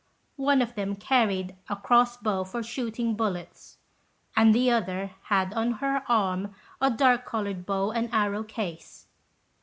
[0.41, 3.77] One of them carried a cross bow for shooting bullets,
[4.35, 9.05] and the other had on her arm a dark coloured bow and arrow case.